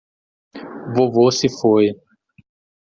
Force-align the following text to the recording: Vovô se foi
Vovô 0.95 1.29
se 1.31 1.47
foi 1.59 1.93